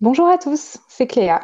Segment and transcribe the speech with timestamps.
[0.00, 1.40] Bonjour à tous, c'est Cléa.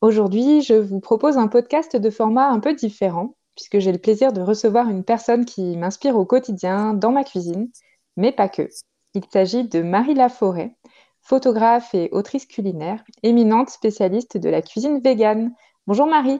[0.00, 4.32] Aujourd'hui, je vous propose un podcast de format un peu différent, puisque j'ai le plaisir
[4.32, 7.68] de recevoir une personne qui m'inspire au quotidien dans ma cuisine,
[8.16, 8.68] mais pas que.
[9.14, 10.76] Il s'agit de Marie Laforêt,
[11.20, 15.52] photographe et autrice culinaire, éminente spécialiste de la cuisine végane.
[15.88, 16.38] Bonjour Marie.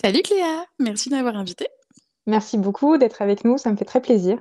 [0.00, 1.66] Salut Cléa, merci d'avoir invité.
[2.28, 4.40] Merci beaucoup d'être avec nous, ça me fait très plaisir.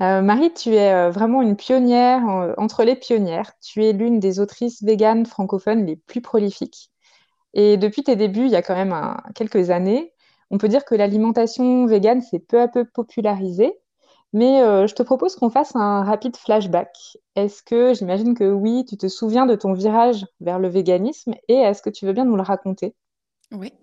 [0.00, 3.52] Euh, Marie, tu es euh, vraiment une pionnière euh, entre les pionnières.
[3.60, 6.90] Tu es l'une des autrices véganes francophones les plus prolifiques.
[7.54, 8.96] Et depuis tes débuts, il y a quand même
[9.34, 10.14] quelques années,
[10.50, 13.74] on peut dire que l'alimentation végane s'est peu à peu popularisée.
[14.32, 17.18] Mais je te propose qu'on fasse un rapide flashback.
[17.36, 21.56] Est-ce que, j'imagine que oui, tu te souviens de ton virage vers le véganisme et
[21.56, 22.94] est-ce que tu veux bien nous le raconter?
[23.52, 23.74] Oui,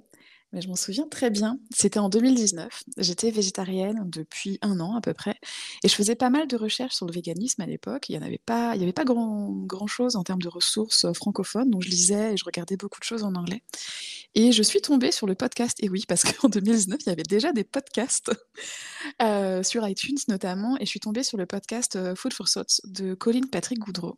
[0.52, 1.60] mais je m'en souviens très bien.
[1.76, 2.84] C'était en 2019.
[2.98, 5.36] J'étais végétarienne depuis un an à peu près.
[5.84, 8.10] Et je faisais pas mal de recherches sur le véganisme à l'époque.
[8.10, 11.06] Il n'y avait pas, il y avait pas grand, grand chose en termes de ressources
[11.06, 11.70] euh, francophones.
[11.70, 13.62] Donc je lisais et je regardais beaucoup de choses en anglais.
[14.36, 15.78] Et je suis tombée sur le podcast.
[15.82, 18.32] Et oui, parce qu'en 2019, il y avait déjà des podcasts
[19.22, 20.78] euh, sur iTunes notamment.
[20.78, 24.18] Et je suis tombée sur le podcast euh, Food for Thoughts de Colin Patrick Goudreau.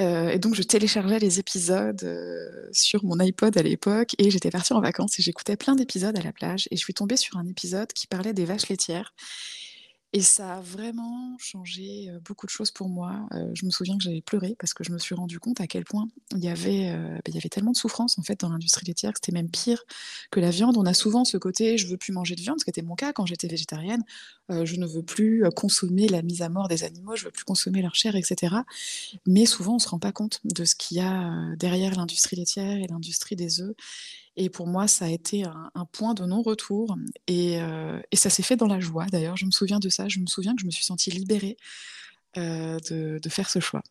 [0.00, 4.50] Euh, et donc, je téléchargeais les épisodes euh, sur mon iPod à l'époque et j'étais
[4.50, 6.68] partie en vacances et j'écoutais plein d'épisodes à la plage.
[6.70, 9.14] Et je suis tombée sur un épisode qui parlait des vaches laitières.
[10.16, 13.28] Et ça a vraiment changé beaucoup de choses pour moi.
[13.54, 15.82] je me souviens que j'avais pleuré parce que je me suis rendu compte à quel
[15.82, 18.86] point il y avait, bah, il y avait tellement de souffrance en fait dans l'industrie
[18.86, 19.82] laitière que c'était même pire
[20.30, 20.76] que la viande.
[20.76, 22.94] On a souvent ce côté je veux plus manger de viande, ce qui était mon
[22.94, 24.04] cas quand j'étais végétarienne.
[24.50, 27.82] je ne veux plus consommer la mise à mort des animaux, je veux plus consommer
[27.82, 28.54] leur chair, etc.
[29.26, 32.76] Mais souvent on se rend pas compte de ce qu'il y a derrière l'industrie laitière
[32.76, 33.74] et l'industrie des œufs.
[34.36, 36.96] Et pour moi, ça a été un, point de non-retour.
[37.30, 39.36] Euh, et, ça s'est fait dans la joie, d'ailleurs.
[39.36, 40.08] Je me souviens de ça.
[40.08, 41.56] Je me souviens que je me suis sentie libérée
[42.36, 43.82] euh, de, faire ce choix.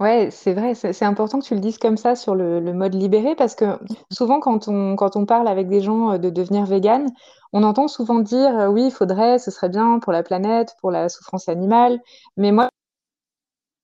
[0.00, 3.36] Ouais, c'est vrai, c'est important que tu le dises comme ça sur le, mode libéré
[3.36, 3.78] parce que
[4.10, 7.06] souvent quand on, quand on parle avec des gens euh, de devenir vegan,
[7.52, 11.08] on entend souvent dire oui, il faudrait, ce serait bien pour la planète, pour la
[11.08, 12.00] souffrance animale,
[12.36, 12.68] mais moi,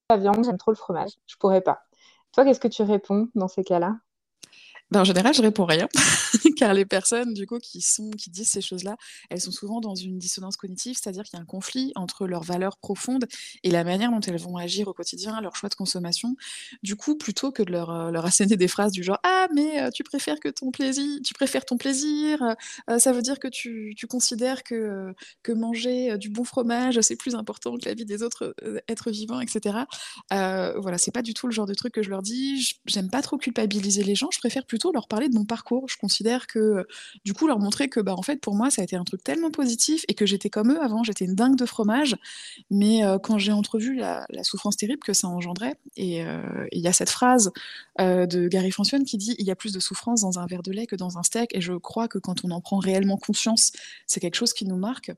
[0.09, 1.83] la viande, j'aime trop le fromage, je pourrais pas.
[2.33, 3.95] Toi, qu'est-ce que tu réponds dans ces cas-là?
[4.91, 5.87] Ben, en général, je réponds rien,
[6.57, 8.97] car les personnes du coup qui sont qui disent ces choses-là,
[9.29, 12.43] elles sont souvent dans une dissonance cognitive, c'est-à-dire qu'il y a un conflit entre leurs
[12.43, 13.25] valeurs profondes
[13.63, 16.35] et la manière dont elles vont agir au quotidien, leur choix de consommation.
[16.81, 19.79] Du coup, plutôt que de leur, euh, leur asséner des phrases du genre ah mais
[19.79, 22.41] euh, tu préfères que ton plaisir, tu préfères ton plaisir,
[22.89, 25.13] euh, ça veut dire que tu, tu considères que
[25.43, 28.55] que manger du bon fromage c'est plus important que la vie des autres
[28.87, 29.85] êtres vivants, etc.
[30.31, 32.75] voilà, c'est pas du tout le genre de truc que je leur dis.
[32.87, 35.87] J'aime pas trop culpabiliser les gens, je préfère plutôt leur parler de mon parcours.
[35.87, 36.85] Je considère que,
[37.25, 39.23] du coup, leur montrer que, bah, en fait, pour moi, ça a été un truc
[39.23, 42.15] tellement positif et que j'étais comme eux avant, j'étais une dingue de fromage.
[42.69, 46.87] Mais euh, quand j'ai entrevu la, souffrance terrible que ça engendrait, et euh, il y
[46.87, 47.51] a cette phrase
[47.99, 50.63] euh, de Gary Francione qui dit Il y a plus de souffrance dans un verre
[50.63, 51.55] de lait que dans un steak.
[51.55, 53.71] Et je crois que quand on en prend réellement conscience,
[54.07, 55.11] c'est quelque chose qui nous marque.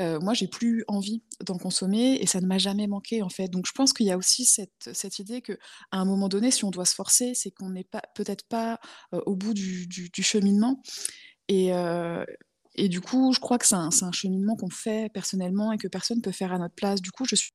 [0.00, 3.48] moi, j'ai plus envie d'en consommer et ça ne m'a jamais manqué, en fait.
[3.48, 5.58] Donc, je pense qu'il y a aussi cette, cette idée que
[5.90, 8.74] à un moment donné, si on doit se forcer, c'est qu'on n'est pas peut-être pas
[8.74, 8.76] euh,
[9.12, 10.82] au bout du, cheminement.
[11.48, 12.24] Et, euh,
[12.74, 16.18] et, du coup, je crois que c'est un, cheminement qu'on fait personnellement et que personne
[16.18, 17.00] ne peut faire à notre place.
[17.00, 17.52] Du coup, je suis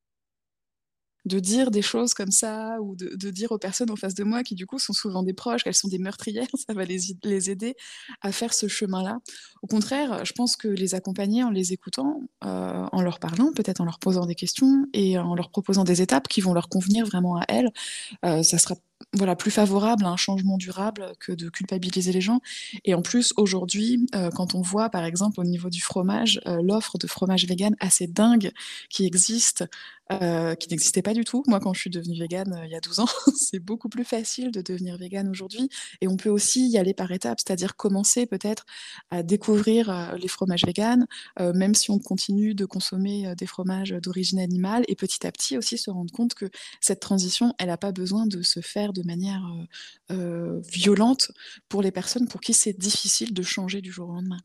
[1.25, 4.43] de dire des choses comme ça ou de, dire aux personnes en face de moi
[4.43, 7.11] qui du coup sont souvent des proches, qu'elles sont des meurtrières, ça va les,
[7.49, 7.75] aider
[8.21, 9.19] à faire ce chemin-là.
[9.61, 13.81] Au contraire, je pense que les accompagner en les écoutant, euh, en leur parlant, peut-être
[13.81, 17.05] en leur posant des questions et en leur proposant des étapes qui vont leur convenir
[17.05, 17.71] vraiment à elles,
[18.25, 18.75] euh, ça sera
[19.13, 22.41] voilà, plus favorable à un changement durable que de culpabiliser les gens.
[22.85, 26.97] Et en plus, aujourd'hui, euh, quand on voit, par exemple, au niveau du fromage, l'offre
[26.97, 28.51] de fromage vegan assez dingue
[28.89, 29.65] qui existe,
[30.11, 31.43] euh, qui n'existait pas du tout.
[31.45, 34.03] Moi, quand je suis devenue végane euh, il y a 12 ans, c'est beaucoup plus
[34.03, 35.69] facile de devenir végane aujourd'hui.
[36.01, 38.65] Et on peut aussi y aller par étapes, c'est-à-dire commencer peut-être
[39.11, 41.05] à découvrir euh, les fromages véganes,
[41.39, 45.77] même si on continue de consommer des fromages d'origine animale, et petit à petit aussi
[45.77, 46.49] se rendre compte que
[46.81, 49.41] cette transition, elle n'a pas besoin de se faire de manière
[50.09, 51.31] violente
[51.67, 54.39] pour les personnes pour qui c'est difficile de changer du jour au lendemain.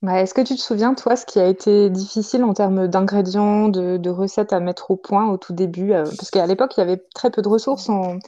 [0.00, 3.68] Bah, est-ce que tu te souviens, toi, ce qui a été difficile en termes d'ingrédients,
[3.68, 5.92] de, recettes à mettre au point au tout début?
[5.92, 8.18] euh, parce qu'à l'époque, il y avait très peu de ressources en,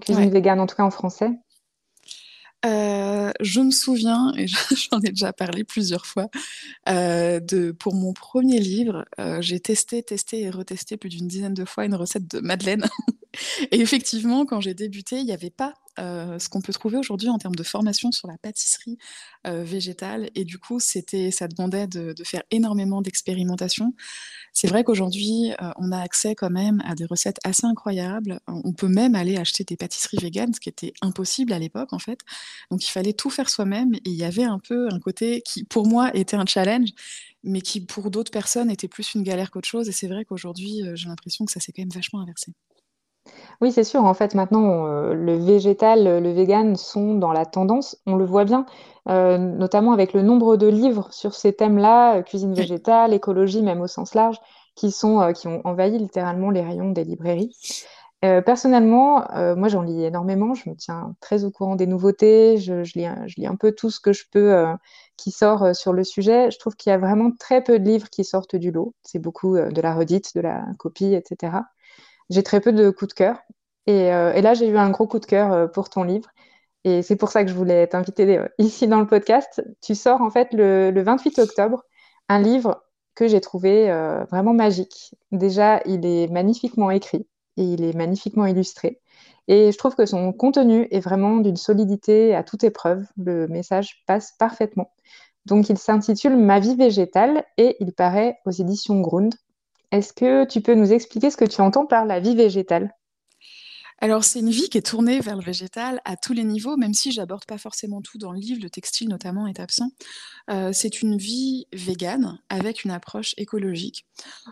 [0.00, 1.30] cuisine végane, en tout cas en français.
[2.64, 4.46] Euh, je me souviens, et
[4.90, 6.28] j'en ai déjà parlé plusieurs fois,
[6.88, 11.54] euh, de, pour mon premier livre, euh, j'ai testé, testé et retesté plus d'une dizaine
[11.54, 12.84] de fois une recette de madeleine
[13.70, 17.28] Et effectivement, quand j'ai débuté, il n'y avait pas euh, ce qu'on peut trouver aujourd'hui
[17.28, 18.98] en termes de formation sur la pâtisserie
[19.46, 20.30] euh, végétale.
[20.34, 23.94] Et du coup, c'était, ça demandait de, faire énormément d'expérimentation.
[24.52, 28.40] C'est vrai qu'aujourd'hui, euh, on a accès quand même à des recettes assez incroyables.
[28.46, 31.98] On peut même aller acheter des pâtisseries véganes, ce qui était impossible à l'époque, en
[31.98, 32.20] fait.
[32.70, 33.94] Donc, il fallait tout faire soi-même.
[33.94, 36.90] Et il y avait un peu un côté qui, pour moi, était un challenge
[37.44, 39.88] mais qui pour d'autres personnes était plus une galère qu'autre chose.
[39.88, 42.52] Et c'est vrai qu'aujourd'hui, j'ai l'impression que ça s'est quand même vachement inversé.
[43.60, 44.04] Oui, c'est sûr.
[44.04, 47.96] En fait, maintenant, euh, le végétal, le vegan sont dans la tendance.
[48.06, 48.66] On le voit bien,
[49.08, 53.80] euh, notamment avec le nombre de livres sur ces thèmes-là, euh, cuisine végétale, écologie, même
[53.80, 54.38] au sens large,
[54.76, 57.52] qui sont, qui ont envahi littéralement les rayons des librairies.
[58.22, 59.26] personnellement,
[59.56, 60.54] moi, j'en lis énormément.
[60.54, 62.58] Je me tiens très au courant des nouveautés.
[62.58, 64.66] Je, lis, je lis un peu tout ce que je peux
[65.16, 66.50] qui sort sur le sujet.
[66.52, 68.94] Je trouve qu'il y a vraiment très peu de livres qui sortent du lot.
[69.02, 71.58] C'est beaucoup de la redite, de la copie, etc
[72.30, 73.38] j'ai très peu de coups de cœur.
[73.88, 76.28] Euh, et, là, j'ai eu un gros coup de cœur euh, pour ton livre.
[76.84, 79.62] Et c'est pour ça que je voulais t'inviter euh, ici dans le podcast.
[79.82, 81.84] Tu sors en fait le, 28 octobre
[82.28, 82.82] un livre
[83.14, 83.90] que j'ai trouvé
[84.30, 85.14] vraiment magique.
[85.32, 87.26] Déjà, il est magnifiquement écrit
[87.56, 89.00] et il est magnifiquement illustré.
[89.48, 93.04] Et je trouve que son contenu est vraiment d'une solidité à toute épreuve.
[93.16, 94.92] Le message passe parfaitement.
[95.46, 99.34] Donc, il s'intitule Ma vie végétale et il paraît aux éditions Grund.
[99.90, 102.94] Est-ce que tu peux nous expliquer ce que tu entends par la vie végétale?
[104.00, 106.94] Alors, c'est une vie qui est tournée vers le végétal à tous les niveaux, même
[106.94, 109.90] si j'aborde pas forcément tout dans le livre, le textile notamment est absent.
[110.50, 114.06] Euh, c'est une vie végane avec une approche écologique.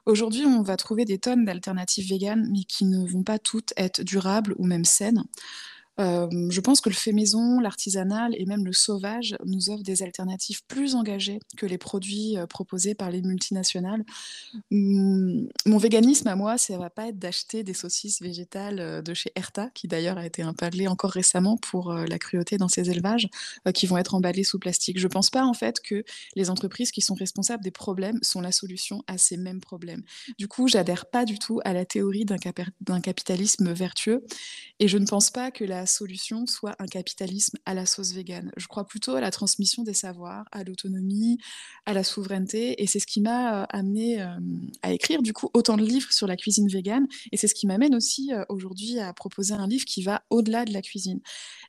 [0.05, 4.03] Aujourd'hui, on va trouver des tonnes d'alternatives véganes, mais qui ne vont pas toutes être
[4.03, 5.23] durables ou même saines.
[5.98, 10.60] Je pense que le fait maison, l'artisanal et même le sauvage nous offrent des alternatives
[10.69, 14.04] plus engagées que les produits proposés par les multinationales.
[14.72, 19.32] Hum, mon véganisme à moi, ça va pas être d'acheter des saucisses végétales de chez
[19.37, 23.28] Erta, qui d'ailleurs a été impalé encore récemment pour la cruauté dans ses élevages,
[23.75, 24.98] qui vont être emballées sous plastique.
[24.98, 26.04] Je pense pas en fait que
[26.34, 30.02] les entreprises qui sont responsables des problèmes sont la solution à ces mêmes problèmes.
[30.38, 34.25] Du coup, j'adhère pas du tout à la théorie d'un capitalisme vertueux
[34.78, 38.53] et je ne pense pas que la solution soit un capitalisme à la sauce végane.
[38.56, 41.38] Je crois plutôt à la transmission des savoirs, à l'autonomie,
[41.85, 42.83] à la souveraineté.
[42.83, 44.29] Et c'est ce qui m'a euh, amené euh,
[44.83, 47.06] à écrire du coup autant de livres sur la cuisine végane.
[47.33, 50.65] Et c'est ce qui m'amène aussi euh, aujourd'hui à proposer un livre qui va au-delà
[50.65, 51.21] de la cuisine.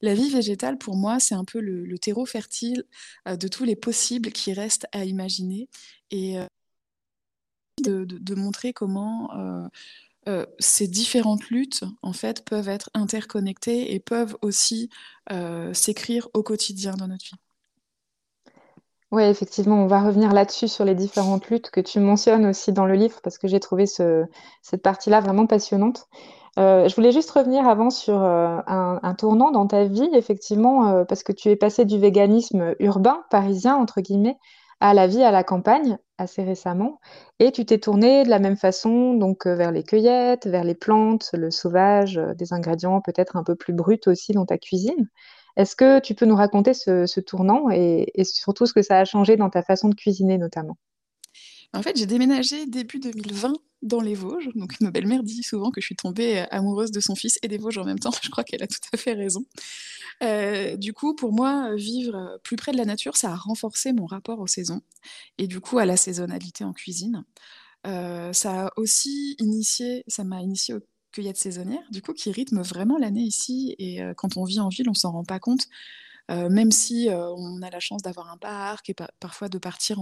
[0.01, 2.83] La vie végétale, pour moi, c'est un peu le, terreau fertile
[3.25, 5.67] de tous les possibles qui restent à imaginer.
[6.11, 6.37] Et
[7.83, 9.31] de, montrer comment
[10.27, 14.89] euh, ces différentes luttes, en fait, peuvent être interconnectées et peuvent aussi
[15.31, 18.51] euh, s'écrire au quotidien dans notre vie.
[19.11, 22.85] Oui, effectivement, on va revenir là-dessus sur les différentes luttes que tu mentionnes aussi dans
[22.85, 26.07] le livre, parce que j'ai trouvé cette partie-là vraiment passionnante.
[26.59, 31.23] Euh, je voulais juste revenir avant sur un, un, tournant dans ta vie, effectivement, parce
[31.23, 34.37] que tu es passé du véganisme urbain, parisien, entre guillemets,
[34.79, 36.99] à la vie à la campagne assez récemment.
[37.39, 40.75] Et tu t'es tournée de la même façon donc euh, vers les cueillettes, vers les
[40.75, 45.09] plantes, le sauvage, euh, des ingrédients peut-être un peu plus bruts aussi dans ta cuisine.
[45.57, 49.37] Est-ce que tu peux nous raconter ce, tournant et, surtout ce que ça a changé
[49.37, 50.77] dans ta façon de cuisiner notamment?
[51.73, 54.49] En fait, j'ai déménagé début 2020 dans les Vosges.
[54.55, 57.47] Donc, ma belle-mère dit souvent que je suis tombée euh, amoureuse de son fils et
[57.47, 58.11] des Vosges en même temps.
[58.23, 59.45] Je crois qu'elle a tout à fait raison.
[60.23, 64.05] Euh, du coup, pour moi, vivre plus près de la nature, ça a renforcé mon
[64.05, 64.81] rapport aux saisons
[65.37, 67.23] et du coup à la saisonnalité en cuisine.
[67.85, 70.81] Euh, ça a aussi initié, ça m'a initié aux
[71.11, 73.75] cueillettes saisonnières, du coup, qui rythment vraiment l'année ici.
[73.77, 75.67] Et quand on vit en ville, on s'en rend pas compte.
[76.29, 79.99] Même si on a la chance d'avoir un parc et parfois de partir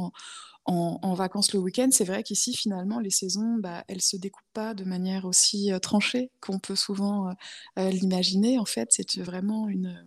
[0.66, 4.74] en, vacances le week-end, c'est vrai qu'ici, finalement, les saisons, bah, elles se découpent pas
[4.74, 7.34] de manière aussi euh, tranchée qu'on peut souvent euh,
[7.80, 8.58] euh, l'imaginer.
[8.58, 10.04] En fait, c'est vraiment une,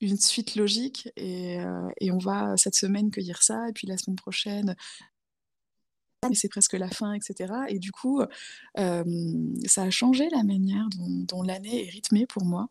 [0.00, 1.58] une suite logique et,
[2.00, 4.74] et, on va cette semaine cueillir ça, et puis la semaine prochaine
[6.28, 7.52] mais c'est presque la fin, etc.
[7.68, 8.22] Et du coup,
[8.78, 9.04] euh,
[9.66, 12.68] ça a changé la manière dont, l'année est rythmée pour moi.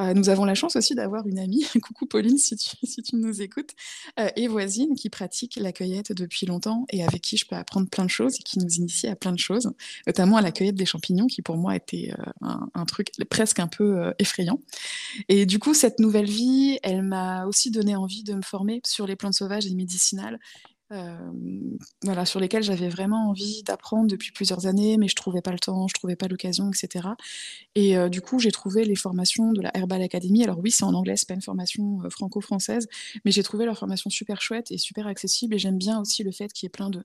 [0.00, 3.70] Euh, nous avons la chance aussi d'avoir une amie, coucou Pauline si tu, nous écoutes,
[4.18, 7.88] euh, et voisine qui pratique la cueillette depuis longtemps et avec qui je peux apprendre
[7.88, 9.70] plein de choses et qui nous initie à plein de choses,
[10.06, 13.68] notamment à la cueillette des champignons qui pour moi était un, un, truc presque un
[13.68, 14.60] peu effrayant.
[15.28, 19.06] Et du coup, cette nouvelle vie, elle m'a aussi donné envie de me former sur
[19.06, 20.38] les plantes sauvages et médicinales
[20.90, 25.58] voilà, sur lesquels j'avais vraiment envie d'apprendre depuis plusieurs années, mais je trouvais pas le
[25.58, 27.08] temps, je trouvais pas l'occasion, etc.
[27.74, 30.44] Et euh, du coup, j'ai trouvé les formations de la Herbal Academy.
[30.44, 32.88] Alors oui, c'est en anglais, c'est pas une formation euh, franco-française,
[33.24, 35.54] mais j'ai trouvé leur formation super chouette et super accessible.
[35.54, 37.02] Et j'aime bien aussi le fait qu'il y ait plein de,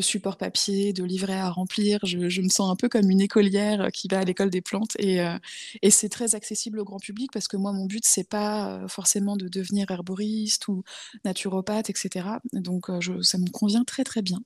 [0.00, 2.00] supports papier, de livrets à remplir.
[2.04, 5.20] Je, me sens un peu comme une écolière qui va à l'école des plantes et,
[5.20, 5.38] euh,
[5.82, 9.36] et c'est très accessible au grand public parce que moi, mon but, c'est pas forcément
[9.36, 10.82] de devenir herboriste ou
[11.24, 12.26] naturopathe, etc.
[12.52, 14.40] Donc, je ça me convient très très bien.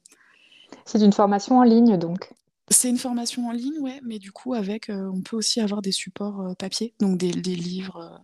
[0.86, 2.30] C'est une formation en ligne donc
[2.70, 5.82] c'est une formation en ligne, ouais, mais du coup, avec, euh, on peut aussi avoir
[5.82, 8.18] des supports euh, papier, donc des, des livres, euh,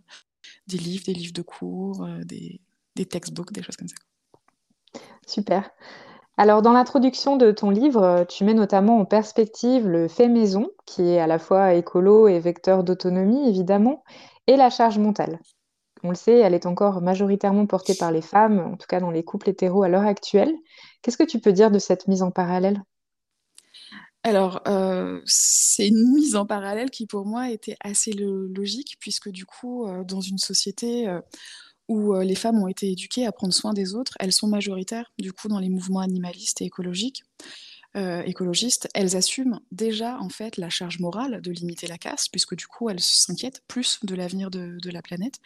[0.67, 2.59] des livres, des livres de cours, des,
[2.95, 5.01] des textbooks, des choses comme ça.
[5.27, 5.69] Super.
[6.37, 11.03] Alors, dans l'introduction de ton livre, tu mets notamment en perspective le fait maison, qui
[11.03, 14.03] est à la fois écolo et vecteur d'autonomie, évidemment,
[14.47, 15.39] et la charge mentale.
[16.03, 19.11] On le sait, elle est encore majoritairement portée par les femmes, en tout cas dans
[19.11, 20.53] les couples hétéros à l'heure actuelle.
[21.01, 22.83] Qu'est-ce que tu peux dire de cette mise en parallèle?
[24.23, 29.45] Alors, euh, c'est une mise en parallèle qui pour moi était assez logique, puisque du
[29.45, 31.21] coup, euh, dans une société euh,
[31.87, 35.33] où les femmes ont été éduquées à prendre soin des autres, elles sont majoritaires, du
[35.33, 37.23] coup, dans les mouvements animalistes et écologiques.
[37.95, 42.67] Écologistes, elles assument déjà en fait la charge morale de limiter la casse, puisque du
[42.67, 45.39] coup elles s'inquiètent plus de l'avenir de, la planète.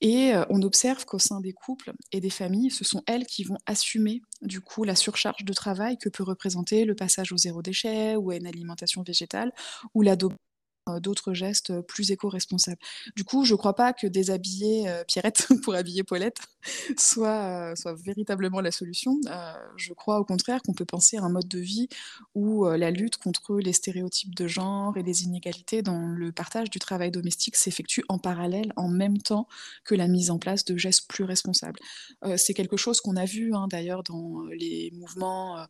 [0.00, 3.44] Et euh, on observe qu'au sein des couples et des familles, ce sont elles qui
[3.44, 7.60] vont assumer du coup la surcharge de travail que peut représenter le passage au zéro
[7.60, 9.52] déchet ou à une alimentation végétale
[9.94, 10.49] ou l'adoption euh,
[10.98, 12.80] d'autres gestes plus éco-responsables.
[13.16, 16.38] Du coup, je ne crois pas que déshabiller euh, Pierrette pour habiller Paulette
[16.98, 19.18] soit, euh, véritablement la solution.
[19.76, 21.88] je crois au contraire qu'on peut penser à un mode de vie
[22.34, 26.78] où la lutte contre les stéréotypes de genre et les inégalités dans le partage du
[26.78, 29.48] travail domestique s'effectue en parallèle, en même temps
[29.84, 31.80] que la mise en place de gestes plus responsables.
[32.36, 35.66] C'est quelque chose qu'on a vu hein, d'ailleurs dans les mouvements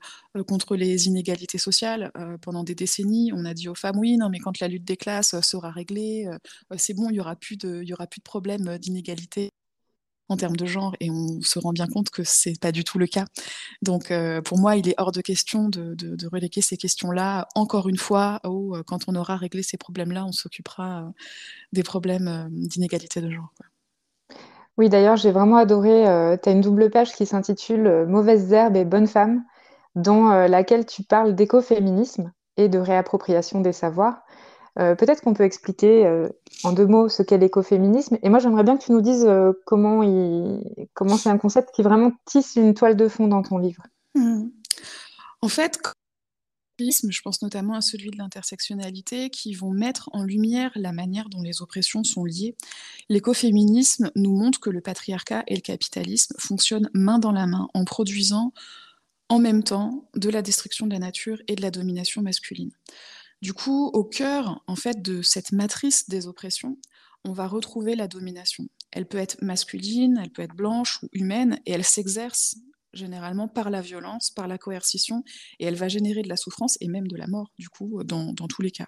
[0.47, 2.13] contre les inégalités sociales
[2.43, 3.33] pendant des décennies.
[3.33, 6.77] On a dit aux femmes, oui, non, mais quand la lutte déclare, sera réglée, euh,
[6.77, 9.51] c'est bon, il n'y aura plus de, aura plus de problème euh, d'inégalité
[10.29, 13.01] en termes de genre et on se rend bien compte que c'est pas du tout
[13.01, 13.25] le cas.
[13.83, 17.89] Donc euh, pour moi, il est hors de question de, de, reléguer ces questions-là encore
[17.89, 21.11] une fois où quand on aura réglé ces problèmes-là, on s'occupera
[21.73, 23.53] des problèmes d'inégalité de genre.
[24.79, 26.05] Oui, d'ailleurs, j'ai vraiment adoré.
[26.41, 29.43] tu as une double page qui s'intitule Mauvaises herbes et bonnes femmes,
[29.97, 34.23] dans laquelle tu parles d'écoféminisme et de réappropriation des savoirs.
[34.79, 36.29] Euh, peut-être qu'on peut expliquer euh,
[36.65, 38.19] en deux mots ce qu'est l'écoféminisme.
[38.23, 40.03] Et moi, j'aimerais bien que tu nous dises euh, comment,
[40.95, 43.83] comment c'est un concept qui vraiment tisse une toile de fond dans ton livre.
[44.15, 44.49] Mmh.
[45.43, 45.79] En fait,
[47.09, 51.43] je pense notamment à celui de l'intersectionnalité, qui vont mettre en lumière la manière dont
[51.43, 52.57] les oppressions sont liées.
[53.09, 57.85] L'écoféminisme nous montre que le patriarcat et le capitalisme fonctionnent main dans la main en
[57.85, 58.53] produisant
[59.29, 62.73] en même temps de la destruction de la nature et de la domination masculine.
[63.43, 66.77] Du coup, au cœur en fait de cette matrice des oppressions,
[67.25, 68.65] on va retrouver la domination.
[68.93, 72.57] Elle peut être masculine, elle peut être blanche ou humaine, et elle s'exerce
[72.93, 75.23] généralement par la violence, par la coercition,
[75.59, 78.35] et elle va générer de la souffrance et même de la mort, du coup, dans,
[78.35, 78.87] tous les cas.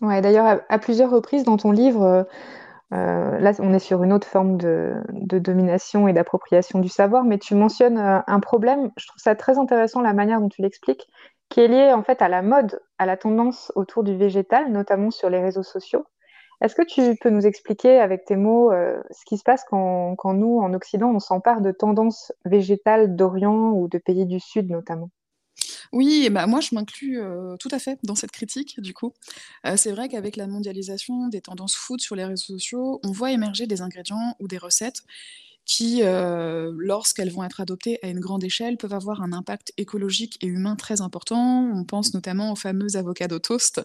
[0.00, 2.26] Ouais, D'ailleurs, à, plusieurs reprises dans ton livre,
[2.92, 4.94] euh, là, on est sur une autre forme de,
[5.38, 8.90] domination et d'appropriation du savoir, mais tu mentionnes euh, un problème.
[8.96, 11.06] Je trouve ça très intéressant la manière dont tu l'expliques
[11.52, 15.10] qui est lié en fait à la mode, à la tendance autour du végétal, notamment
[15.10, 16.06] sur les réseaux sociaux.
[16.62, 20.16] Est-ce que tu peux nous expliquer avec tes mots euh, ce qui se passe quand,
[20.16, 24.70] quand, nous, en Occident, on s'empare de tendances végétales d'Orient ou de pays du Sud
[24.70, 25.10] notamment?
[25.92, 29.12] Oui, bah moi je m'inclus euh, tout à fait dans cette critique du coup.
[29.66, 33.30] Euh, c'est vrai qu'avec la mondialisation des tendances food sur les réseaux sociaux, on voit
[33.30, 35.02] émerger des ingrédients ou des recettes
[35.64, 40.36] qui, euh, lorsqu'elles vont être adoptées à une grande échelle, peuvent avoir un impact écologique
[40.40, 41.70] et humain très important.
[41.74, 43.80] On pense notamment aux fameux avocado toast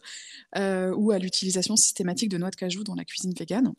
[0.57, 3.73] euh, ou à l'utilisation systématique de noix de cajou dans la cuisine végane.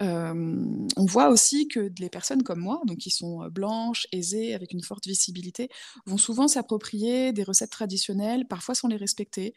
[0.00, 4.82] On voit aussi que les personnes comme moi, donc qui sont blanches, aisées, avec une
[4.82, 5.68] forte visibilité,
[6.06, 9.54] vont souvent s'approprier des recettes traditionnelles, parfois sans les respecter,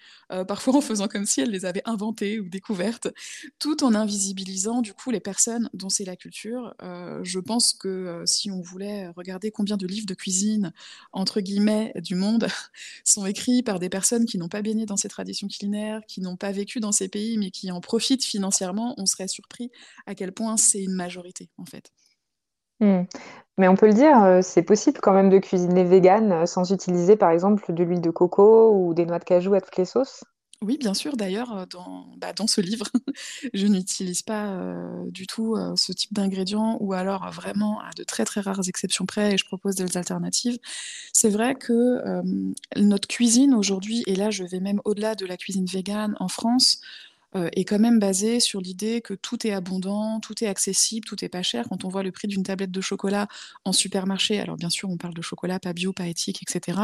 [0.48, 3.10] parfois en faisant comme si elles les avaient inventées ou découvertes,
[3.60, 6.76] tout en invisibilisant du coup les personnes dont c'est la culture.
[7.24, 10.74] je pense que si on voulait regarder combien de livres de cuisine,
[11.12, 12.48] entre guillemets, du monde
[13.04, 16.38] sont écrits par des personnes qui n'ont pas baigné dans ces traditions culinaires, qui n'ont
[16.38, 19.72] pas vécu dans ces pays, mais qui en profitent financièrement, on serait surpris
[20.06, 21.92] à quel point c'est une majorité en fait.
[22.80, 23.04] Hmm.
[23.58, 26.72] Mais on peut le dire, euh, c'est possible quand même de cuisiner vegan euh, sans
[26.72, 29.86] utiliser par exemple de l'huile de coco ou des noix de cajou à toutes les
[29.86, 30.24] sauces
[30.62, 31.18] Oui, bien sûr.
[31.18, 32.86] D'ailleurs, dans, bah, dans ce livre,
[33.54, 38.04] je n'utilise pas euh, du tout euh, ce type d'ingrédients ou alors vraiment à de
[38.04, 40.58] très très rares exceptions près et je propose des alternatives.
[41.14, 42.22] C'est vrai que euh,
[42.76, 46.82] notre cuisine aujourd'hui, et là je vais même au-delà de la cuisine végane en France,
[47.36, 51.24] euh, est quand même basé sur l'idée que tout est abondant, tout est accessible, tout
[51.26, 51.66] est pas cher.
[51.70, 53.28] Quand on voit le prix d'une tablette de chocolat
[53.66, 56.80] en supermarché, alors bien sûr on parle de chocolat pas bio, pas éthique, etc.,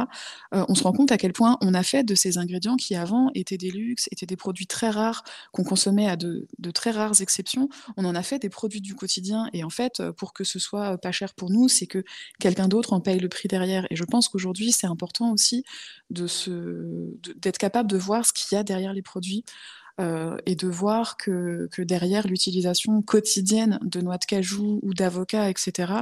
[0.53, 2.95] euh, on se rend compte à quel point on a fait de ces ingrédients qui
[2.95, 5.23] avant étaient des luxes, étaient des produits très rares
[5.53, 8.95] qu'on consommait à de, de, très rares exceptions, on en a fait des produits du
[8.95, 12.03] quotidien et en fait euh, pour que ce soit pas cher pour nous, c'est que
[12.39, 13.87] quelqu'un d'autre en paye le prix derrière.
[13.91, 15.63] Et je pense qu'aujourd'hui c'est important aussi
[16.09, 19.45] d'être capable de voir ce qu'il y a derrière les produits.
[20.01, 25.51] Euh, et de voir que, que derrière l'utilisation quotidienne de noix de cajou ou d'avocat,
[25.51, 25.93] etc.,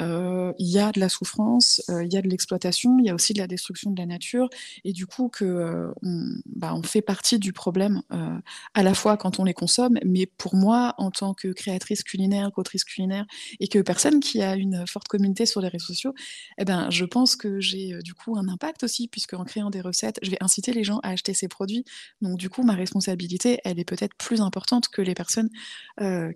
[0.00, 3.14] il y a de la souffrance, euh, il y a de l'exploitation, il y a
[3.14, 4.48] aussi de la destruction de la nature,
[4.84, 8.38] et du coup que euh, on, bah, on, fait partie du problème euh,
[8.74, 12.50] à la fois quand on les consomme, mais pour moi en tant que créatrice culinaire,
[12.52, 13.24] qu'autrice culinaire,
[13.60, 16.14] et que personne qui a une forte communauté sur les réseaux sociaux,
[16.58, 19.80] eh ben je pense que j'ai du coup un impact aussi, puisque en créant des
[19.80, 21.84] recettes, je vais inciter les gens à acheter ces produits.
[22.20, 25.50] Donc du coup ma responsabilité, elle est peut-être plus importante que les personnes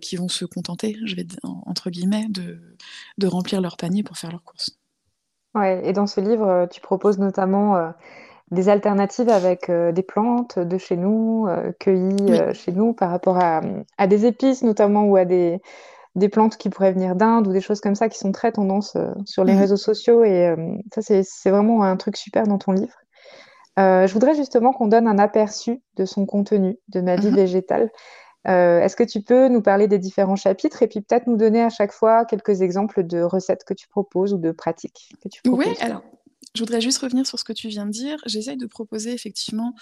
[0.01, 2.59] qui vont se contenter, je vais entre guillemets, de,
[3.17, 4.79] de remplir leur panier pour faire leurs courses.
[5.55, 7.89] Ouais, et dans ce livre, euh, tu proposes notamment euh,
[8.51, 12.37] des alternatives avec euh, des plantes de chez nous, euh, cueillies oui.
[12.53, 13.61] chez nous, par rapport à,
[13.97, 15.59] à, des épices notamment ou à des,
[16.15, 18.97] des plantes qui pourraient venir d'Inde ou des choses comme ça qui sont très tendance
[19.25, 19.59] sur les Mmh.
[19.59, 20.23] réseaux sociaux.
[20.23, 20.55] Et
[20.93, 22.95] ça, c'est vraiment un truc super dans ton livre.
[23.77, 27.35] je voudrais justement qu'on donne un aperçu de son contenu, de ma vie Mmh.
[27.35, 27.91] végétale.
[28.47, 31.61] Euh, est-ce que tu peux nous parler des différents chapitres et puis peut-être nous donner
[31.61, 35.41] à chaque fois quelques exemples de recettes que tu proposes ou de pratiques que tu
[35.41, 35.81] proposes?
[35.81, 36.03] alors
[36.55, 38.17] je voudrais juste revenir sur ce que tu viens de dire.
[38.25, 39.75] J'essaye de proposer effectivement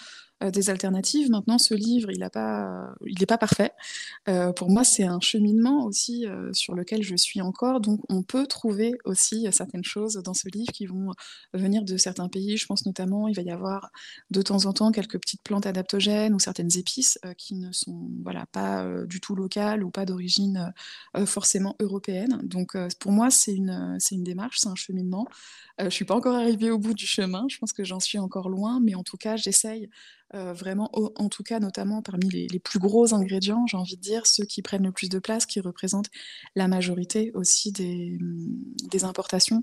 [0.43, 1.31] euh, des alternatives.
[1.31, 2.93] Maintenant, ce livre, il n'est pas,
[3.27, 3.71] pas parfait.
[4.29, 7.81] Euh, pour moi, c'est un cheminement aussi euh, sur lequel je suis encore.
[7.81, 11.11] Donc, on peut trouver aussi certaines choses dans ce livre qui vont
[11.53, 12.55] venir de certains pays.
[12.55, 13.89] Je pense notamment, il va y avoir
[14.29, 18.45] de temps en temps quelques petites plantes adaptogènes ou certaines épices qui ne sont voilà,
[18.51, 20.71] pas du tout locales ou pas d'origine
[21.25, 22.41] forcément européenne.
[22.43, 25.25] Donc, pour moi, c'est une, une démarche, c'est un cheminement.
[25.79, 27.45] Je suis pas encore arrivée au bout du chemin.
[27.49, 29.89] Je pense que j'en suis encore loin, mais en tout cas, j'essaye
[30.35, 34.25] euh, vraiment, en tout cas, notamment parmi les, plus gros ingrédients, j'ai envie de dire,
[34.27, 36.09] ceux qui prennent le plus de place, qui représentent
[36.55, 38.17] la majorité aussi des,
[38.91, 39.61] des importations,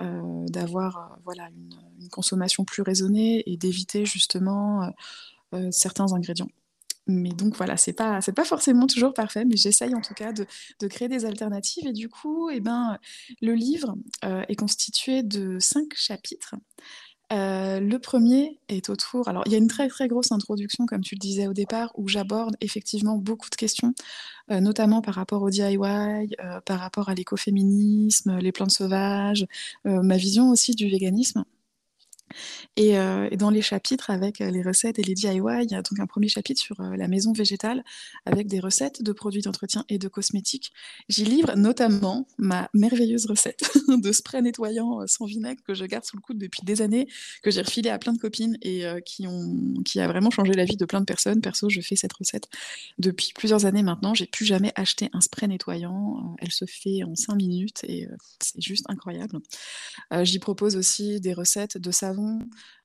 [0.00, 4.92] euh, d'avoir euh, voilà, une, consommation plus raisonnée et d'éviter justement
[5.70, 6.50] certains ingrédients.
[7.06, 10.32] Mais donc voilà, c'est pas c'est pas forcément toujours parfait, mais j'essaye en tout cas
[10.32, 10.46] de,
[10.80, 11.86] de, créer des alternatives.
[11.86, 12.98] Et du coup, eh ben,
[13.40, 16.54] le livre est constitué de cinq chapitres.
[17.34, 19.28] Euh, le premier est autour.
[19.28, 21.90] Alors, il y a une très très grosse introduction, comme tu le disais au départ,
[21.96, 23.92] où j'aborde effectivement beaucoup de questions,
[24.50, 29.46] euh, notamment par rapport au DIY, euh, par rapport à l'écoféminisme, les plantes sauvages,
[29.84, 31.44] ma vision aussi du véganisme.
[32.76, 35.74] Et, euh, et, dans les chapitres avec euh, les recettes et les DIY, il y
[35.74, 37.84] a donc un premier chapitre sur euh, la maison végétale
[38.26, 40.72] avec des recettes de produits d'entretien et de cosmétiques.
[41.08, 46.16] J'y livre notamment ma merveilleuse recette de spray nettoyant sans vinaigre que je garde sous
[46.16, 47.06] le coude depuis des années,
[47.42, 49.26] que j'ai refilé à plein de copines et qui,
[50.00, 51.40] a vraiment changé la vie de plein de personnes.
[51.40, 52.48] Perso, je fais cette recette
[52.98, 54.14] depuis plusieurs années maintenant.
[54.14, 56.34] J'ai plus jamais acheté un spray nettoyant.
[56.38, 58.08] Elle se fait en 5 minutes et
[58.40, 59.38] c'est juste incroyable.
[60.22, 62.23] J'y propose aussi des recettes de savon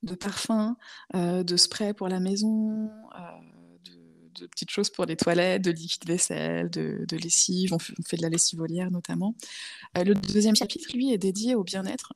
[0.04, 0.76] de parfums,
[1.16, 3.20] euh, de spray pour la maison, euh,
[4.40, 7.74] de, petites choses pour les toilettes, de liquide vaisselle, de, de lessive.
[7.74, 9.36] On fait, de la lessive olière notamment.
[9.98, 12.14] Euh, le deuxième chapitre, lui, est dédié au bien-être,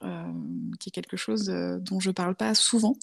[0.79, 1.45] qui est quelque chose
[1.81, 2.95] dont je parle pas souvent,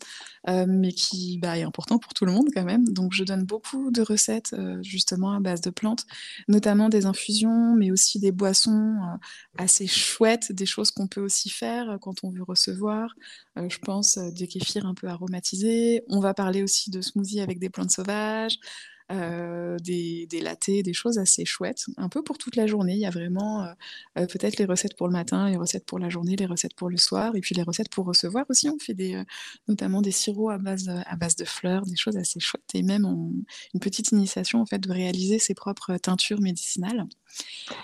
[0.47, 2.89] mais qui bah, est important pour tout le monde quand même.
[2.89, 6.07] Donc, je donne beaucoup de recettes justement à base de plantes,
[6.49, 8.97] notamment des infusions, mais aussi des boissons
[9.59, 13.15] assez chouettes, des choses qu'on peut aussi faire quand on veut recevoir.
[13.61, 16.05] Euh, je pense des kéfirs un peu aromatisés.
[16.09, 18.59] On va parler aussi de smoothies avec des plantes sauvages.
[19.11, 22.93] Euh, des, des lattés, des choses assez chouettes, un peu pour toute la journée.
[22.93, 26.09] Il y a vraiment euh, peut-être les recettes pour le matin, les recettes pour la
[26.09, 28.69] journée, les recettes pour le soir, et puis les recettes pour recevoir aussi.
[28.71, 29.25] On fait des, euh,
[29.67, 33.05] notamment des sirops à base, à base de fleurs, des choses assez chouettes, et même
[33.05, 33.33] on,
[33.75, 37.07] une petite initiation en fait de réaliser ses propres teintures médicinales.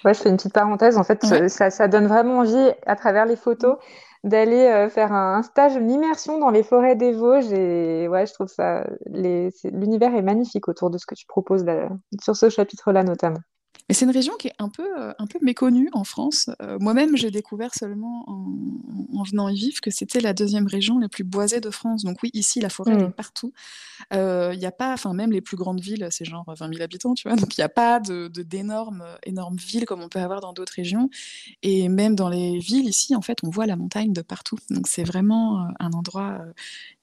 [0.05, 0.97] Ouais, je fais une petite parenthèse.
[0.97, 1.49] En fait, ouais.
[1.49, 3.79] ça, ça, donne vraiment envie, à travers les photos,
[4.27, 7.53] d'aller euh, faire un, stage, une immersion dans les forêts des Vosges.
[7.53, 11.89] Et ouais, je trouve ça, l'univers est magnifique autour de ce que tu proposes là,
[12.21, 13.41] sur ce chapitre-là notamment.
[13.89, 16.51] Mais c'est une région qui est un peu, euh, un peu méconnue en France.
[16.61, 18.53] Euh, moi-même, j'ai découvert seulement en,
[19.15, 22.03] en, venant y vivre que c'était la deuxième région la plus boisée de France.
[22.03, 23.53] Donc oui, ici, la forêt, elle est partout.
[24.13, 26.83] Euh, Il n'y a pas, enfin même les plus grandes villes, c'est genre 20 000
[26.83, 27.37] habitants, tu vois.
[27.37, 30.53] Donc il n'y a pas de, de- d'énormes, énormes villes comme on peut avoir dans
[30.53, 31.09] d'autres régions.
[31.63, 34.59] Et même dans les villes ici, en fait, on voit la montagne de partout.
[34.71, 36.53] Donc c'est vraiment euh, un endroit euh,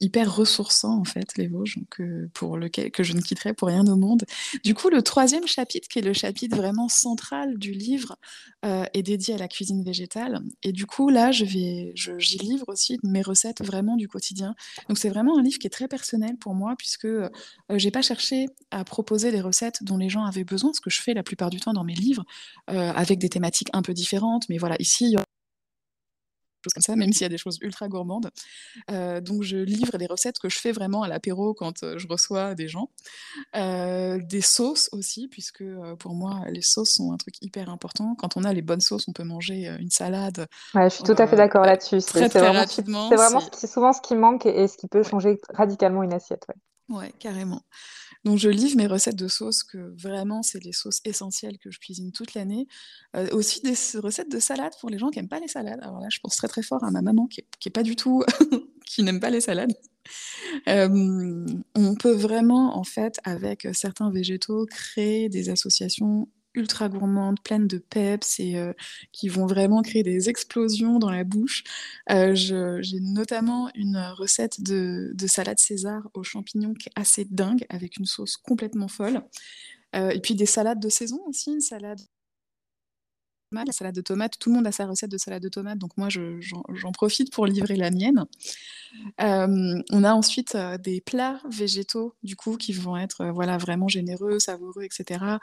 [0.02, 3.70] hyper ressourçant, en fait, les Vosges, donc, euh, pour lequel que je ne quitterai pour
[3.70, 4.24] rien au monde.
[4.64, 8.18] Du coup, le troisième chapitre, qui est le chapitre vraiment central du livre,
[8.66, 10.42] euh, est dédié à la cuisine végétale.
[10.64, 14.56] Et du coup, là, je vais, j'y livre aussi mes recettes vraiment du quotidien.
[14.88, 17.30] Donc c'est vraiment un livre qui est très personnel pour moi, puisque euh,
[17.72, 21.02] j'ai pas cherché à proposer les recettes dont les gens avaient besoin, ce que je
[21.02, 22.24] fais la plupart du temps dans mes livres,
[22.70, 24.48] euh, avec des thématiques un peu différentes.
[24.50, 25.33] Mais voilà, ici, il y des
[26.64, 28.30] choses comme ça, même s'il y a des choses ultra gourmandes.
[28.92, 32.08] Euh, donc je livre les recettes que je fais vraiment à l'apéro quand euh, je
[32.08, 32.90] reçois des gens.
[33.56, 35.64] Euh, des sauces aussi, puisque
[36.00, 38.16] pour moi, les sauces sont un truc hyper important.
[38.16, 41.16] Quand on a les bonnes sauces, on peut manger une salade Ouais, je suis tout
[41.18, 42.02] à fait d'accord là-dessus.
[42.02, 45.00] C'est vraiment, c'est vraiment ce qui, souvent ce qui manque et, et ce qui peut
[45.00, 46.46] ouais, changer radicalement une assiette.
[46.50, 46.98] ouais.
[46.98, 47.62] ouais, carrément.
[48.24, 51.80] Donc je livre mes recettes de sauces que vraiment c'est les sauces essentielles que je
[51.80, 52.68] cuisine toute l'année.
[53.16, 55.80] Euh, aussi des recettes de salade pour les gens qui n'aiment pas les salades.
[55.82, 58.24] Alors là, je pense très très fort à ma maman qui pas du tout,
[58.86, 59.74] qui n'aime pas les salades.
[60.68, 67.68] Euh, on peut vraiment, en fait, avec certains végétaux, créer des associations ultra gourmandes, pleines
[67.68, 68.74] de peps et euh,
[69.12, 71.64] qui vont vraiment créer des explosions dans la bouche.
[72.12, 77.66] Euh, j'ai notamment une recette de, de salade César aux champignons qui est assez dingue,
[77.70, 79.22] avec une sauce complètement folle.
[79.96, 82.02] Euh, et puis des salades de saison aussi, une salade
[83.66, 85.92] la salade de tomates, tout le monde a sa recette de salade de tomates, donc
[85.98, 88.26] moi je- j'en j'en profite pour livrer la mienne.
[89.22, 93.58] Euh, on a ensuite euh, des plats végétaux, du coup, qui vont être euh, voilà,
[93.58, 95.40] vraiment généreux, savoureux, etc.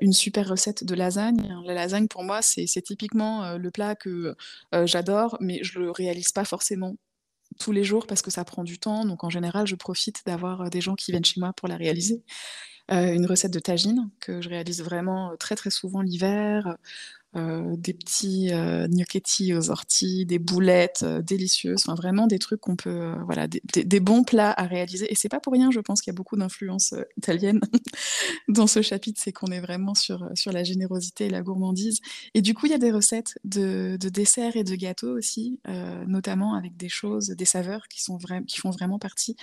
[0.00, 1.56] Une super recette de lasagne.
[1.64, 4.34] La lasagne, pour moi, c'est typiquement le plat que
[4.84, 6.96] j'adore, mais je le réalise pas forcément
[7.60, 9.04] tous les jours parce que ça prend du temps.
[9.04, 12.22] Donc, en général, je profite d'avoir des gens qui viennent chez moi pour la réaliser.
[12.90, 16.76] Une recette de tagine que je réalise vraiment très, très souvent l'hiver
[17.36, 22.60] euh, des petits euh, gnocchetti aux orties, des boulettes euh, délicieuses, enfin vraiment des trucs
[22.60, 25.10] qu'on peut, euh, voilà, des, des- bons plats à réaliser.
[25.10, 27.60] Et c'est pas pour rien, je pense qu'il y a beaucoup d'influences euh, italiennes
[28.48, 32.00] dans ce chapitre, c'est qu'on est vraiment sur, euh, sur la générosité et la gourmandise.
[32.34, 35.60] Et du coup, il y a des recettes de, de desserts et de gâteaux aussi,
[36.06, 39.36] notamment avec des choses, des saveurs qui, sont qui font vraiment partie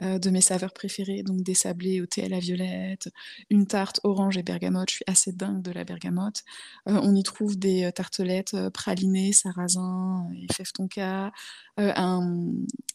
[0.00, 3.10] euh, de mes saveurs préférées, donc des sablés au thé à la violette,
[3.50, 6.42] une tarte orange et bergamote, je suis assez dingue de la bergamote.
[6.88, 11.30] Euh, on y trouve des euh, tartelettes pralinées, sarrasin et fève tonka,
[11.78, 12.52] un,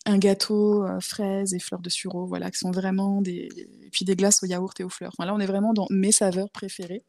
[0.08, 3.50] un gâteau euh, fraises et fleurs de sureau, voilà, qui sont vraiment des...
[3.84, 5.12] Et puis des glaces au yaourt et aux fleurs.
[5.18, 7.04] Enfin, là, on est vraiment dans mes saveurs préférées.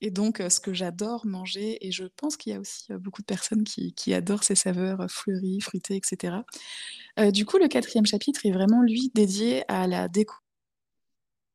[0.00, 2.98] Et donc, euh, ce que j'adore manger, et je pense qu'il y a aussi euh,
[2.98, 6.36] beaucoup de personnes qui, qui adorent ces saveurs euh, fleuries, fruitées, etc.
[7.18, 10.34] Euh, du coup, le quatrième chapitre est vraiment, lui, dédié à la déco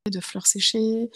[0.09, 1.09] de fleurs séchées.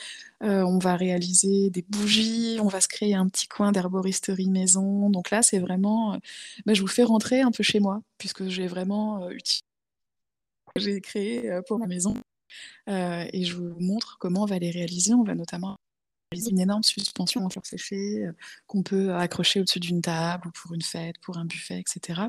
[0.43, 5.09] Euh, on va réaliser des bougies, on va se créer un petit coin d'herboristerie maison.
[5.09, 6.17] Donc là, c'est vraiment, euh,
[6.65, 9.63] bah, je vous fais rentrer un peu chez moi, puisque j'ai vraiment euh, utilisé,
[10.77, 12.15] j'ai créé pour ma maison.
[12.87, 15.13] Et je vous montre comment on va les réaliser.
[15.13, 15.77] On va notamment
[16.35, 18.31] une énorme suspension en fleurs séchées euh,
[18.67, 22.21] qu'on peut accrocher au-dessus d'une table ou pour une fête, pour un buffet, etc.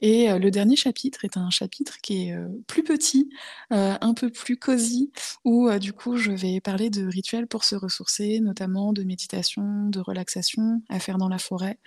[0.00, 3.30] Et euh, le dernier chapitre est un chapitre qui est euh, plus petit,
[3.70, 5.10] un peu plus cosy,
[5.44, 10.00] où du coup je vais parler de rituels pour se ressourcer, notamment de méditation, de
[10.00, 11.78] relaxation à faire dans la forêt,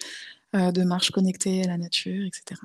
[0.54, 2.62] de marche connectée à la nature, etc.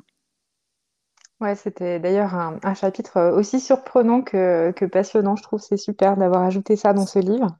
[1.41, 5.37] Ouais, c'était d'ailleurs un, chapitre euh, aussi surprenant que, passionnant.
[5.37, 7.57] Je trouve c'est super d'avoir ajouté ça dans ce livre.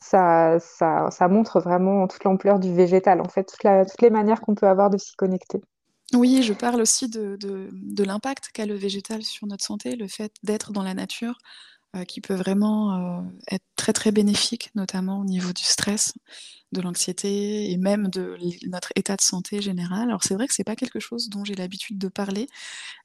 [0.00, 4.54] Ça, ça, ça montre vraiment toute l'ampleur du végétal, en fait, toutes les manières qu'on
[4.54, 5.60] peut avoir de s'y connecter.
[6.12, 7.68] Oui, je parle aussi de,
[8.02, 11.38] l'impact qu'a le végétal sur notre santé, le fait d'être dans la nature,
[12.06, 16.14] qui peut vraiment euh, être très très bénéfique, notamment au niveau du stress,
[16.72, 18.36] de l'anxiété et même de
[18.68, 20.08] notre état de santé général.
[20.08, 22.46] Alors c'est vrai que c'est pas quelque chose dont j'ai l'habitude de parler,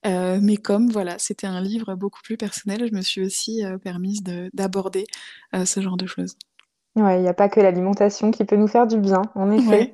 [0.06, 3.78] euh, mais comme voilà, c'était un livre beaucoup plus personnel, je me suis aussi euh,
[3.78, 5.06] permise de- d'aborder
[5.56, 6.36] euh, ce genre de choses.
[6.95, 9.65] Ouais, il n'y a pas que l'alimentation qui peut nous faire du bien, en effet.
[9.67, 9.93] Ouais.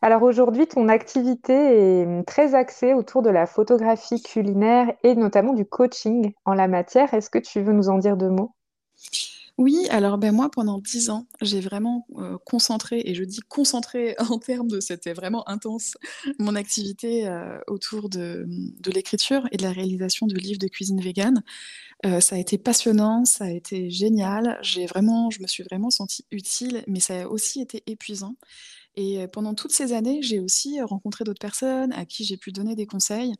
[0.00, 5.54] Alors aujourd'hui, ton activité est hum, très axée autour de la photographie culinaire et notamment
[5.54, 7.12] du coaching en la matière.
[7.14, 8.54] Est-ce que tu veux nous en dire deux mots?
[9.58, 14.14] Oui, alors ben moi, pendant dix ans, j'ai vraiment euh, concentré, et je dis concentré
[14.30, 15.96] en termes de c'était vraiment intense,
[16.38, 21.00] mon activité euh, autour de, de l'écriture et de la réalisation de livres de cuisine
[21.00, 21.42] végane.
[22.06, 24.60] Euh, ça a été passionnant, ça a été génial.
[24.62, 28.36] J'ai vraiment, je me suis vraiment sentie utile, mais ça a aussi été épuisant.
[29.00, 32.74] Et pendant toutes ces années, j'ai aussi rencontré d'autres personnes à qui j'ai pu donner
[32.74, 33.32] des conseils.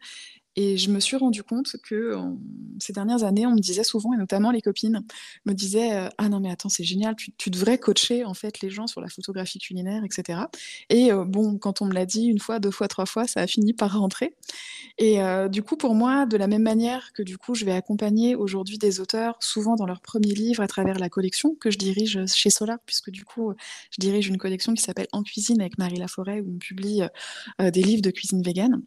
[0.60, 2.16] Et je me suis rendu compte que
[2.80, 5.04] ces dernières années, on me disait souvent, et notamment les copines,
[5.46, 8.68] me disaient euh, Ah non, mais attends, c'est génial, tu, devrais coacher en fait les
[8.68, 10.40] gens sur la photographie culinaire, etc.
[10.90, 13.40] Et euh, bon, quand on me l'a dit une fois, deux fois, trois fois, ça
[13.42, 14.34] a fini par rentrer.
[14.98, 17.70] Et euh, du coup, pour moi, de la même manière que du coup, je vais
[17.70, 21.78] accompagner aujourd'hui des auteurs, souvent dans leur premier livre, à travers la collection que je
[21.78, 23.52] dirige chez Solar, puisque du coup,
[23.92, 27.02] je dirige une collection qui s'appelle En cuisine avec Marie Laforêt, où on publie
[27.60, 28.82] des livres de cuisine végane.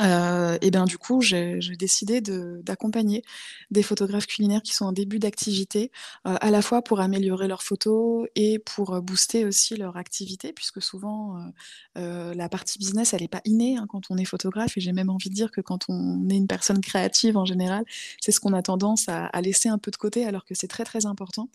[0.00, 3.22] Euh, et bien du coup, j'ai décidé d'accompagner
[3.70, 5.90] des photographes culinaires qui sont en début d'activité,
[6.26, 10.52] euh, à la fois pour améliorer leurs photos et pour euh, booster aussi leur activité,
[10.52, 11.36] puisque souvent
[11.96, 14.76] la partie business, elle n'est pas innée hein, quand on est photographe.
[14.76, 17.84] Et j'ai même envie de dire que quand on est une personne créative en général,
[18.20, 20.84] c'est ce qu'on a tendance à, laisser un peu de côté, alors que c'est très
[20.84, 21.48] très important.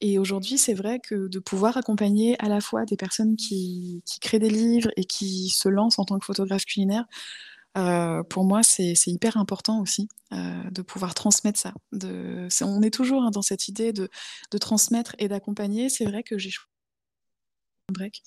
[0.00, 4.38] Et aujourd'hui, c'est vrai que de pouvoir accompagner à la fois des personnes qui créent
[4.38, 7.04] des livres et qui se lancent en tant que photographe culinaire,
[7.76, 11.72] euh, pour moi, c'est hyper important aussi euh, de pouvoir transmettre ça.
[12.62, 14.08] On est toujours hein, dans cette idée de,
[14.60, 15.88] transmettre et d'accompagner.
[15.88, 16.50] C'est vrai que j'ai
[17.88, 18.22] un break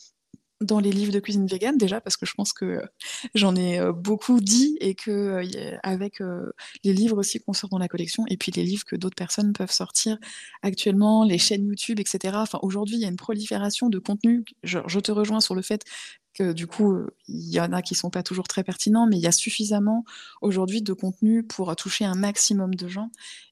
[0.62, 2.82] dans les livres de cuisine végane déjà parce que je pense que
[3.36, 5.44] j'en ai euh, beaucoup dit et que
[5.84, 6.20] avec
[6.84, 9.52] les livres aussi qu'on sort dans la collection et puis les livres que d'autres personnes
[9.54, 10.18] peuvent sortir
[10.64, 12.38] actuellement, les chaînes YouTube, etc.
[12.38, 14.44] Enfin, aujourd'hui, il y a une prolifération de contenus.
[14.64, 15.84] Je, je te rejoins sur le fait
[16.44, 19.28] du coup, il y en a qui sont pas toujours très pertinents, mais il y
[19.28, 20.04] a suffisamment
[20.42, 23.10] aujourd'hui de contenu pour toucher un maximum de gens.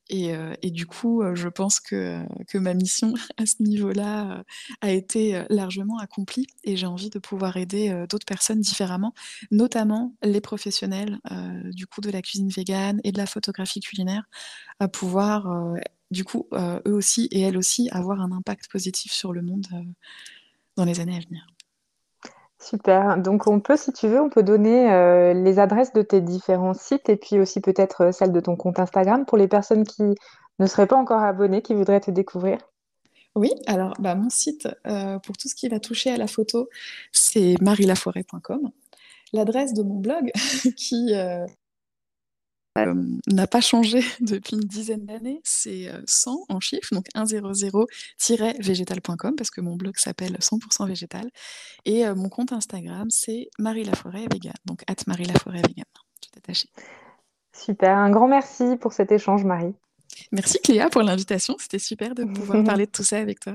[0.10, 2.24] Et, euh, du coup, euh, je pense que,
[2.56, 4.44] ma mission à ce niveau-là euh,
[4.82, 9.14] a été largement accomplie et j'ai envie de pouvoir aider d'autres personnes différemment,
[9.52, 11.20] notamment les professionnels
[11.72, 14.26] du coup de la cuisine végane et de la photographie culinaire,
[14.80, 15.48] à pouvoir
[16.12, 19.68] du coup eux aussi et elles aussi avoir un impact positif sur le monde
[20.76, 21.53] dans les années à venir.
[22.64, 23.18] Super.
[23.18, 26.74] Donc, on peut, si tu veux, on peut donner euh, les adresses de tes différents
[26.74, 30.04] sites et puis aussi peut-être euh, celle de ton compte Instagram pour les personnes qui
[30.60, 32.58] ne seraient pas encore abonnées, qui voudraient te découvrir.
[33.36, 36.70] Oui, alors bah, mon site euh, pour tout ce qui va toucher à la photo,
[37.12, 38.70] c'est marielaforêt.com.
[39.34, 40.32] L'adresse de mon blog
[40.78, 41.14] qui
[42.76, 49.52] n'a pas changé depuis une dizaine d'années, c'est euh, 100 en chiffres, donc 100-végétal.com parce
[49.52, 51.30] que mon blog s'appelle 100% végétal.
[51.86, 55.86] Et euh, mon compte Instagram, c'est Marie Laforêt Vegan, donc at Marie Laforêt Vegan,
[56.22, 56.70] tout attaché.
[57.56, 57.96] Super.
[57.98, 59.76] Un grand merci pour cet échange, Marie.
[60.32, 63.54] Merci Cléa pour l'invitation, c'était super de pouvoir parler de tout ça avec toi.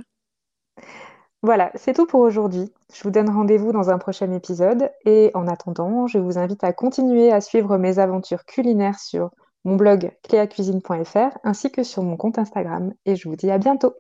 [1.43, 2.73] Voilà, c'est tout pour aujourd'hui.
[2.93, 6.73] Je vous donne rendez-vous dans un prochain épisode et en attendant, je vous invite à
[6.73, 9.31] continuer à suivre mes aventures culinaires sur
[9.65, 13.95] mon blog cléacuisine.fr ainsi que sur mon compte Instagram et je vous dis à bientôt.